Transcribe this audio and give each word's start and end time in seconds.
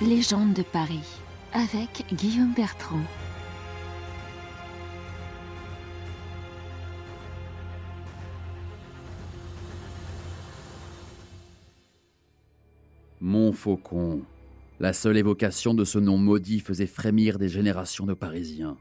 Légende 0.00 0.54
de 0.54 0.62
Paris 0.62 1.00
avec 1.52 2.04
Guillaume 2.14 2.54
Bertrand. 2.54 3.00
Montfaucon. 13.20 14.22
La 14.78 14.92
seule 14.92 15.16
évocation 15.16 15.74
de 15.74 15.84
ce 15.84 15.98
nom 15.98 16.16
maudit 16.16 16.60
faisait 16.60 16.86
frémir 16.86 17.36
des 17.40 17.48
générations 17.48 18.06
de 18.06 18.14
Parisiens. 18.14 18.76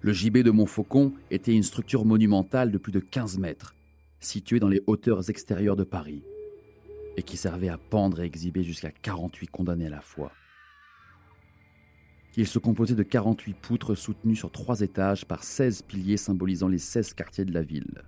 Le 0.00 0.12
gibet 0.12 0.44
de 0.44 0.52
Montfaucon 0.52 1.12
était 1.32 1.56
une 1.56 1.64
structure 1.64 2.04
monumentale 2.04 2.70
de 2.70 2.78
plus 2.78 2.92
de 2.92 3.00
15 3.00 3.38
mètres, 3.38 3.74
située 4.20 4.60
dans 4.60 4.68
les 4.68 4.84
hauteurs 4.86 5.28
extérieures 5.28 5.74
de 5.74 5.82
Paris, 5.82 6.22
et 7.16 7.24
qui 7.24 7.36
servait 7.36 7.68
à 7.68 7.78
pendre 7.78 8.20
et 8.20 8.26
exhiber 8.26 8.62
jusqu'à 8.62 8.92
48 8.92 9.48
condamnés 9.48 9.86
à 9.86 9.90
la 9.90 10.00
fois. 10.00 10.30
Il 12.36 12.46
se 12.46 12.58
composait 12.58 12.94
de 12.94 13.02
48 13.02 13.54
poutres 13.54 13.94
soutenues 13.94 14.36
sur 14.36 14.50
trois 14.50 14.80
étages 14.80 15.26
par 15.26 15.44
16 15.44 15.82
piliers 15.82 16.16
symbolisant 16.16 16.68
les 16.68 16.78
16 16.78 17.12
quartiers 17.12 17.44
de 17.44 17.52
la 17.52 17.62
ville. 17.62 18.02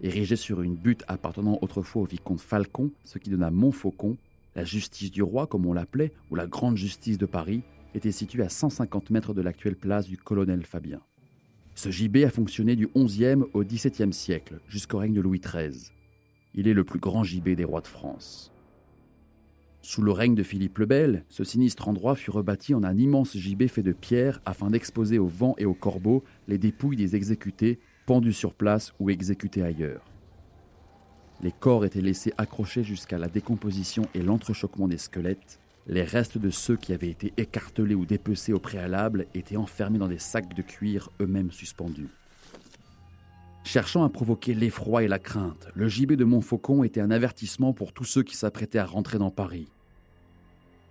Érigé 0.00 0.36
sur 0.36 0.62
une 0.62 0.74
butte 0.74 1.04
appartenant 1.06 1.58
autrefois 1.60 2.02
au 2.02 2.06
vicomte 2.06 2.40
Falcon, 2.40 2.90
ce 3.04 3.18
qui 3.18 3.28
donna 3.28 3.50
Montfaucon, 3.50 4.16
la 4.54 4.64
justice 4.64 5.10
du 5.10 5.22
roi, 5.22 5.46
comme 5.46 5.66
on 5.66 5.74
l'appelait, 5.74 6.12
ou 6.30 6.34
la 6.34 6.46
grande 6.46 6.78
justice 6.78 7.18
de 7.18 7.26
Paris, 7.26 7.62
était 7.94 8.12
située 8.12 8.42
à 8.42 8.48
150 8.48 9.10
mètres 9.10 9.34
de 9.34 9.42
l'actuelle 9.42 9.76
place 9.76 10.06
du 10.06 10.16
colonel 10.16 10.64
Fabien. 10.64 11.00
Ce 11.74 11.90
gibet 11.90 12.24
a 12.24 12.30
fonctionné 12.30 12.74
du 12.74 12.88
XIe 12.88 13.42
au 13.52 13.62
XVIIe 13.62 14.14
siècle, 14.14 14.60
jusqu'au 14.66 14.96
règne 14.96 15.12
de 15.12 15.20
Louis 15.20 15.40
XIII. 15.40 15.92
Il 16.54 16.68
est 16.68 16.74
le 16.74 16.84
plus 16.84 17.00
grand 17.00 17.22
gibet 17.22 17.54
des 17.54 17.64
rois 17.64 17.82
de 17.82 17.86
France. 17.86 18.50
Sous 19.88 20.02
le 20.02 20.10
règne 20.10 20.34
de 20.34 20.42
Philippe 20.42 20.78
le 20.78 20.86
Bel, 20.86 21.24
ce 21.28 21.44
sinistre 21.44 21.86
endroit 21.86 22.16
fut 22.16 22.32
rebâti 22.32 22.74
en 22.74 22.82
un 22.82 22.98
immense 22.98 23.36
gibet 23.36 23.68
fait 23.68 23.84
de 23.84 23.92
pierre 23.92 24.40
afin 24.44 24.68
d'exposer 24.68 25.20
au 25.20 25.28
vent 25.28 25.54
et 25.58 25.64
aux 25.64 25.74
corbeaux 25.74 26.24
les 26.48 26.58
dépouilles 26.58 26.96
des 26.96 27.14
exécutés 27.14 27.78
pendus 28.04 28.32
sur 28.32 28.52
place 28.52 28.94
ou 28.98 29.10
exécutés 29.10 29.62
ailleurs. 29.62 30.02
Les 31.40 31.52
corps 31.52 31.84
étaient 31.84 32.00
laissés 32.00 32.32
accrochés 32.36 32.82
jusqu'à 32.82 33.16
la 33.16 33.28
décomposition 33.28 34.02
et 34.12 34.22
l'entrechoquement 34.22 34.88
des 34.88 34.98
squelettes. 34.98 35.60
Les 35.86 36.02
restes 36.02 36.36
de 36.36 36.50
ceux 36.50 36.76
qui 36.76 36.92
avaient 36.92 37.08
été 37.08 37.32
écartelés 37.36 37.94
ou 37.94 38.06
dépecés 38.06 38.52
au 38.52 38.58
préalable 38.58 39.26
étaient 39.34 39.56
enfermés 39.56 40.00
dans 40.00 40.08
des 40.08 40.18
sacs 40.18 40.52
de 40.52 40.62
cuir 40.62 41.10
eux-mêmes 41.20 41.52
suspendus. 41.52 42.08
Cherchant 43.66 44.04
à 44.04 44.08
provoquer 44.08 44.54
l'effroi 44.54 45.02
et 45.02 45.08
la 45.08 45.18
crainte, 45.18 45.66
le 45.74 45.88
gibet 45.88 46.14
de 46.14 46.24
Montfaucon 46.24 46.84
était 46.84 47.00
un 47.00 47.10
avertissement 47.10 47.72
pour 47.72 47.92
tous 47.92 48.04
ceux 48.04 48.22
qui 48.22 48.36
s'apprêtaient 48.36 48.78
à 48.78 48.86
rentrer 48.86 49.18
dans 49.18 49.32
Paris. 49.32 49.66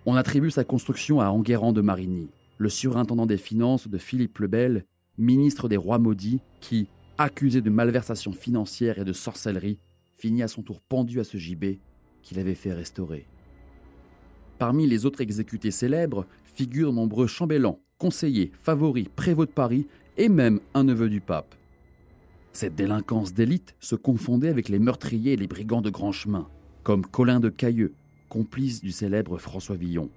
On 0.04 0.14
attribue 0.14 0.50
sa 0.50 0.62
construction 0.62 1.18
à 1.18 1.28
Enguerrand 1.28 1.72
de 1.72 1.80
Marigny, 1.80 2.28
le 2.58 2.68
surintendant 2.68 3.24
des 3.24 3.38
finances 3.38 3.88
de 3.88 3.96
Philippe 3.96 4.40
le 4.40 4.48
Bel, 4.48 4.84
ministre 5.16 5.70
des 5.70 5.78
rois 5.78 5.98
maudits, 5.98 6.42
qui, 6.60 6.86
accusé 7.16 7.62
de 7.62 7.70
malversation 7.70 8.32
financière 8.32 8.98
et 8.98 9.06
de 9.06 9.14
sorcellerie, 9.14 9.78
finit 10.18 10.42
à 10.42 10.48
son 10.48 10.60
tour 10.60 10.82
pendu 10.82 11.18
à 11.18 11.24
ce 11.24 11.38
gibet 11.38 11.78
qu'il 12.22 12.38
avait 12.38 12.54
fait 12.54 12.74
restaurer. 12.74 13.26
Parmi 14.58 14.86
les 14.86 15.06
autres 15.06 15.22
exécutés 15.22 15.70
célèbres 15.70 16.26
figurent 16.44 16.92
nombreux 16.92 17.26
chambellans, 17.26 17.80
conseillers, 17.96 18.52
favoris, 18.60 19.08
prévôts 19.16 19.46
de 19.46 19.50
Paris 19.50 19.86
et 20.18 20.28
même 20.28 20.60
un 20.74 20.84
neveu 20.84 21.08
du 21.08 21.22
pape. 21.22 21.54
Cette 22.56 22.74
délinquance 22.74 23.34
d'élite 23.34 23.76
se 23.80 23.96
confondait 23.96 24.48
avec 24.48 24.70
les 24.70 24.78
meurtriers 24.78 25.34
et 25.34 25.36
les 25.36 25.46
brigands 25.46 25.82
de 25.82 25.90
grand 25.90 26.10
chemin, 26.10 26.48
comme 26.84 27.04
Colin 27.04 27.38
de 27.38 27.50
Cailleux, 27.50 27.92
complice 28.30 28.80
du 28.80 28.92
célèbre 28.92 29.36
François 29.36 29.76
Villon. 29.76 30.08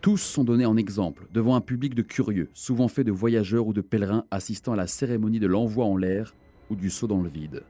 Tous 0.00 0.18
sont 0.18 0.44
donnés 0.44 0.66
en 0.66 0.76
exemple 0.76 1.26
devant 1.34 1.56
un 1.56 1.60
public 1.60 1.96
de 1.96 2.02
curieux, 2.02 2.48
souvent 2.54 2.86
fait 2.86 3.02
de 3.02 3.10
voyageurs 3.10 3.66
ou 3.66 3.72
de 3.72 3.80
pèlerins 3.80 4.24
assistant 4.30 4.74
à 4.74 4.76
la 4.76 4.86
cérémonie 4.86 5.40
de 5.40 5.48
l'envoi 5.48 5.84
en 5.84 5.96
l'air 5.96 6.32
ou 6.70 6.76
du 6.76 6.90
saut 6.90 7.08
dans 7.08 7.20
le 7.20 7.28
vide. 7.28 7.64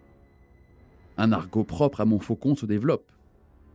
Un 1.16 1.32
argot 1.32 1.64
propre 1.64 2.02
à 2.02 2.04
Montfaucon 2.04 2.56
se 2.56 2.66
développe. 2.66 3.10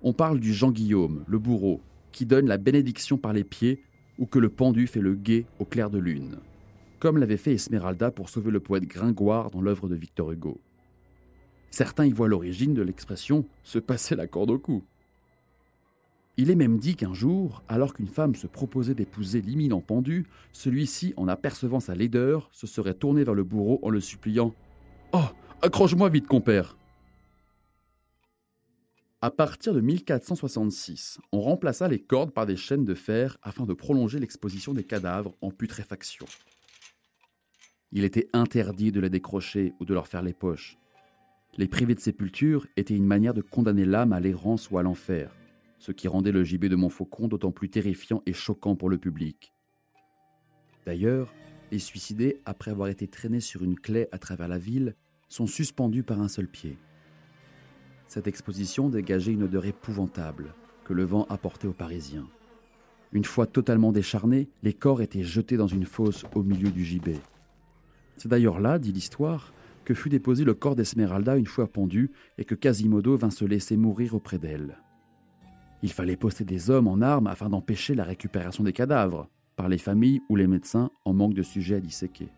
On 0.04 0.14
parle 0.14 0.40
du 0.40 0.54
Jean 0.54 0.70
Guillaume, 0.70 1.24
le 1.26 1.40
bourreau, 1.40 1.82
qui 2.12 2.28
donne 2.28 2.46
la 2.46 2.60
bénédiction 2.60 3.18
par 3.18 3.34
les 3.34 3.44
pieds 3.44 3.82
ou 4.20 4.28
que 4.28 4.38
le 4.38 4.50
pendu 4.50 4.86
fait 4.86 5.02
le 5.02 5.16
guet 5.16 5.48
au 5.58 5.66
clair 5.66 5.90
de 5.90 5.98
lune, 5.98 6.38
comme 7.02 7.18
l'avait 7.18 7.36
fait 7.36 7.54
Esmeralda 7.54 8.12
pour 8.12 8.30
sauver 8.30 8.52
le 8.52 8.60
poète 8.60 8.86
Gringoire 8.86 9.50
dans 9.50 9.60
l'œuvre 9.60 9.90
de 9.90 9.96
Victor 9.96 10.32
Hugo. 10.32 10.62
Certains 11.72 12.06
y 12.06 12.12
voient 12.12 12.28
l'origine 12.28 12.76
de 12.76 12.84
l'expression 12.84 13.48
se 13.64 13.80
passer 13.80 14.16
la 14.16 14.28
corde 14.28 14.52
au 14.52 14.60
cou. 14.60 14.84
Il 16.38 16.52
est 16.52 16.56
même 16.56 16.78
dit 16.78 16.96
qu'un 16.96 17.16
jour, 17.16 17.64
alors 17.68 17.96
qu'une 17.96 18.08
femme 18.08 18.36
se 18.36 18.46
proposait 18.46 18.94
d'épouser 18.94 19.42
l'imminent 19.42 19.82
pendu, 19.82 20.28
celui-ci, 20.54 21.16
en 21.18 21.28
apercevant 21.28 21.80
sa 21.80 21.96
laideur, 21.96 22.50
se 22.54 22.68
serait 22.68 22.94
tourné 22.94 23.24
vers 23.24 23.34
le 23.34 23.44
bourreau 23.44 23.80
en 23.82 23.90
le 23.90 24.00
suppliant 24.00 24.54
Oh, 25.12 25.26
accroche-moi 25.64 26.10
vite, 26.10 26.28
compère 26.28 26.78
À 29.22 29.32
partir 29.32 29.74
de 29.74 29.82
1466, 29.82 31.20
on 31.32 31.42
remplaça 31.42 31.88
les 31.88 32.00
cordes 32.00 32.32
par 32.32 32.46
des 32.46 32.58
chaînes 32.58 32.86
de 32.86 32.94
fer 32.94 33.38
afin 33.42 33.66
de 33.66 33.74
prolonger 33.74 34.20
l'exposition 34.20 34.76
des 34.76 34.84
cadavres 34.84 35.34
en 35.42 35.50
putréfaction. 35.50 36.28
Il 37.92 38.04
était 38.04 38.30
interdit 38.34 38.92
de 38.92 39.00
les 39.00 39.10
décrocher 39.10 39.74
ou 39.80 39.86
de 39.86 39.94
leur 39.94 40.08
faire 40.08 40.22
les 40.22 40.34
poches. 40.34 40.78
Les 41.58 41.68
privés 41.68 41.96
de 41.96 42.00
sépulture 42.00 42.68
étaient 42.78 42.96
une 42.96 43.06
manière 43.06 43.34
de 43.34 43.42
condamner 43.42 43.86
l'âme 43.86 44.14
à 44.14 44.20
l'errance 44.20 44.70
ou 44.72 44.78
à 44.78 44.84
l'enfer 44.84 45.32
ce 45.82 45.92
qui 45.92 46.08
rendait 46.08 46.32
le 46.32 46.44
gibet 46.44 46.70
de 46.70 46.76
Montfaucon 46.76 47.28
d'autant 47.28 47.52
plus 47.52 47.70
terrifiant 47.70 48.22
et 48.28 48.34
choquant 48.34 48.76
pour 48.76 48.88
le 48.88 49.00
public. 49.00 49.52
D'ailleurs, 50.86 51.34
les 51.72 51.80
suicidés, 51.80 52.40
après 52.46 52.70
avoir 52.70 52.90
été 52.90 53.08
traînés 53.08 53.40
sur 53.40 53.64
une 53.64 53.80
clé 53.80 54.08
à 54.12 54.20
travers 54.20 54.48
la 54.48 54.60
ville, 54.60 54.96
sont 55.28 55.48
suspendus 55.48 56.04
par 56.04 56.22
un 56.22 56.28
seul 56.28 56.48
pied. 56.48 56.78
Cette 58.08 58.28
exposition 58.28 58.90
dégageait 58.90 59.32
une 59.32 59.44
odeur 59.44 59.66
épouvantable 59.66 60.54
que 60.84 60.94
le 60.94 61.04
vent 61.04 61.26
apportait 61.30 61.68
aux 61.68 61.74
Parisiens. 61.74 62.28
Une 63.12 63.26
fois 63.26 63.48
totalement 63.48 63.92
décharnés, 63.92 64.50
les 64.62 64.74
corps 64.74 65.02
étaient 65.02 65.24
jetés 65.24 65.58
dans 65.58 65.68
une 65.68 65.86
fosse 65.86 66.26
au 66.36 66.44
milieu 66.44 66.70
du 66.70 66.86
gibet. 66.86 67.20
C'est 68.22 68.30
d'ailleurs 68.30 68.60
là, 68.60 68.78
dit 68.78 68.92
l'histoire, 68.92 69.52
que 69.84 69.96
fut 69.96 70.10
déposé 70.10 70.44
le 70.44 70.54
corps 70.54 70.76
d'Esmeralda 70.76 71.38
une 71.38 71.48
fois 71.48 71.66
pendu 71.66 72.12
et 72.38 72.46
que 72.46 72.54
Quasimodo 72.54 73.18
vint 73.18 73.32
se 73.32 73.46
laisser 73.46 73.78
mourir 73.78 74.14
auprès 74.14 74.38
d'elle. 74.38 74.78
Il 75.82 75.92
fallait 75.92 76.18
poster 76.18 76.44
des 76.44 76.70
hommes 76.70 76.88
en 76.88 77.02
armes 77.02 77.26
afin 77.26 77.50
d'empêcher 77.50 77.96
la 77.96 78.04
récupération 78.04 78.64
des 78.64 78.74
cadavres 78.74 79.28
par 79.56 79.70
les 79.70 79.80
familles 79.80 80.22
ou 80.30 80.36
les 80.36 80.46
médecins 80.46 80.92
en 81.04 81.14
manque 81.14 81.34
de 81.34 81.42
sujets 81.42 81.78
à 81.78 81.80
disséquer. 81.80 82.30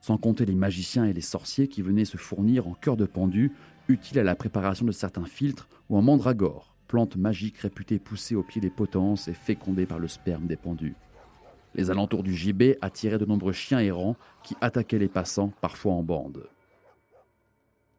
Sans 0.00 0.18
compter 0.18 0.46
les 0.46 0.54
magiciens 0.54 1.04
et 1.04 1.12
les 1.12 1.20
sorciers 1.20 1.66
qui 1.66 1.82
venaient 1.82 2.04
se 2.04 2.16
fournir 2.16 2.68
en 2.68 2.74
cœur 2.74 2.96
de 2.96 3.06
pendu, 3.06 3.50
utiles 3.88 4.20
à 4.20 4.24
la 4.24 4.36
préparation 4.36 4.86
de 4.86 4.92
certains 4.92 5.26
filtres, 5.26 5.68
ou 5.88 5.96
en 5.96 6.02
mandragore, 6.02 6.76
plante 6.86 7.16
magique 7.16 7.58
réputée 7.58 7.98
pousser 7.98 8.36
au 8.36 8.44
pied 8.44 8.60
des 8.60 8.70
potences 8.70 9.26
et 9.26 9.34
fécondée 9.34 9.86
par 9.86 9.98
le 9.98 10.06
sperme 10.06 10.46
des 10.46 10.54
pendus. 10.54 10.94
Les 11.74 11.90
alentours 11.90 12.22
du 12.22 12.34
gibet 12.34 12.78
attiraient 12.80 13.18
de 13.18 13.24
nombreux 13.24 13.52
chiens 13.52 13.80
errants 13.80 14.16
qui 14.42 14.56
attaquaient 14.60 14.98
les 14.98 15.08
passants, 15.08 15.52
parfois 15.60 15.92
en 15.92 16.02
bande. 16.02 16.48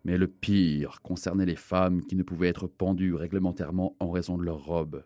Mais 0.04 0.18
le 0.18 0.28
pire 0.28 1.02
concernait 1.02 1.46
les 1.46 1.56
femmes 1.56 2.04
qui 2.06 2.16
ne 2.16 2.24
pouvaient 2.24 2.50
être 2.50 2.68
pendues 2.68 3.14
réglementairement 3.14 3.96
en 4.00 4.10
raison 4.10 4.38
de 4.38 4.44
leur 4.44 4.64
robe. 4.64 5.06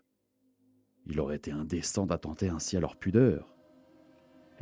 Il 1.06 1.20
aurait 1.20 1.36
été 1.36 1.52
indécent 1.52 2.06
d'attenter 2.06 2.48
ainsi 2.48 2.76
à 2.76 2.80
leur 2.80 2.96
pudeur. 2.96 3.54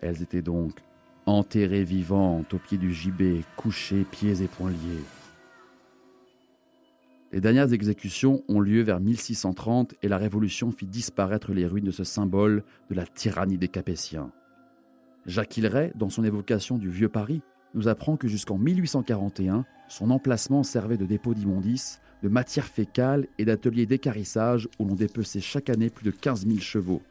Elles 0.02 0.22
étaient 0.22 0.42
donc 0.42 0.80
enterrées 1.26 1.84
vivantes 1.84 2.52
au 2.52 2.58
pied 2.58 2.76
du 2.76 2.92
gibet, 2.92 3.40
couchées, 3.56 4.04
pieds 4.04 4.42
et 4.42 4.48
poings 4.48 4.70
liés. 4.70 5.23
Les 7.34 7.40
dernières 7.40 7.72
exécutions 7.72 8.44
ont 8.46 8.60
lieu 8.60 8.82
vers 8.82 9.00
1630 9.00 9.96
et 10.04 10.08
la 10.08 10.18
Révolution 10.18 10.70
fit 10.70 10.86
disparaître 10.86 11.52
les 11.52 11.66
ruines 11.66 11.86
de 11.86 11.90
ce 11.90 12.04
symbole 12.04 12.62
de 12.90 12.94
la 12.94 13.06
tyrannie 13.06 13.58
des 13.58 13.66
Capétiens. 13.66 14.30
Jacques 15.26 15.56
Hilleret, 15.56 15.90
dans 15.96 16.10
son 16.10 16.22
évocation 16.22 16.78
du 16.78 16.88
Vieux 16.88 17.08
Paris, 17.08 17.42
nous 17.74 17.88
apprend 17.88 18.16
que 18.16 18.28
jusqu'en 18.28 18.56
1841, 18.56 19.64
son 19.88 20.10
emplacement 20.12 20.62
servait 20.62 20.96
de 20.96 21.06
dépôt 21.06 21.34
d'immondices, 21.34 22.00
de 22.22 22.28
matière 22.28 22.66
fécale 22.66 23.26
et 23.38 23.44
d'atelier 23.44 23.84
d'écarissage 23.84 24.68
où 24.78 24.84
l'on 24.84 24.94
dépeçait 24.94 25.40
chaque 25.40 25.70
année 25.70 25.90
plus 25.90 26.04
de 26.04 26.12
15 26.12 26.46
000 26.46 26.60
chevaux, 26.60 27.02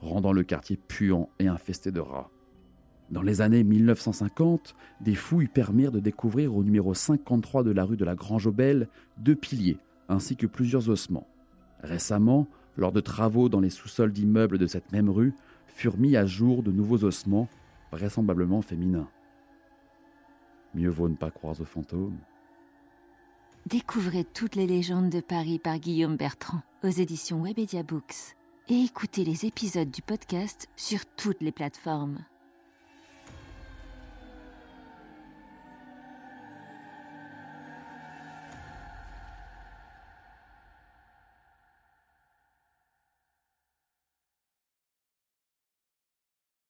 rendant 0.00 0.32
le 0.32 0.42
quartier 0.42 0.76
puant 0.76 1.30
et 1.38 1.46
infesté 1.46 1.92
de 1.92 2.00
rats. 2.00 2.32
Dans 3.10 3.22
les 3.22 3.40
années 3.40 3.64
1950, 3.64 4.74
des 5.00 5.14
fouilles 5.14 5.48
permirent 5.48 5.92
de 5.92 6.00
découvrir 6.00 6.56
au 6.56 6.64
numéro 6.64 6.94
53 6.94 7.62
de 7.62 7.70
la 7.70 7.84
rue 7.84 7.96
de 7.96 8.04
la 8.04 8.14
Grange-aux-Belles 8.14 8.88
deux 9.18 9.34
piliers 9.34 9.78
ainsi 10.08 10.36
que 10.36 10.46
plusieurs 10.46 10.88
ossements. 10.88 11.26
Récemment, 11.82 12.46
lors 12.76 12.92
de 12.92 13.00
travaux 13.00 13.48
dans 13.48 13.60
les 13.60 13.70
sous-sols 13.70 14.12
d'immeubles 14.12 14.58
de 14.58 14.66
cette 14.66 14.92
même 14.92 15.10
rue, 15.10 15.34
furent 15.66 15.98
mis 15.98 16.16
à 16.16 16.26
jour 16.26 16.62
de 16.62 16.70
nouveaux 16.70 17.04
ossements, 17.04 17.48
vraisemblablement 17.90 18.62
féminins. 18.62 19.08
Mieux 20.74 20.90
vaut 20.90 21.08
ne 21.08 21.16
pas 21.16 21.30
croire 21.30 21.60
aux 21.60 21.64
fantômes. 21.64 22.18
Découvrez 23.66 24.24
toutes 24.24 24.56
les 24.56 24.66
légendes 24.66 25.10
de 25.10 25.20
Paris 25.20 25.58
par 25.58 25.78
Guillaume 25.78 26.16
Bertrand 26.16 26.62
aux 26.82 26.88
éditions 26.88 27.42
Webedia 27.42 27.82
Books 27.82 28.34
et 28.68 28.82
écoutez 28.82 29.24
les 29.24 29.44
épisodes 29.44 29.90
du 29.90 30.02
podcast 30.02 30.68
sur 30.76 31.00
toutes 31.16 31.40
les 31.40 31.52
plateformes. 31.52 32.24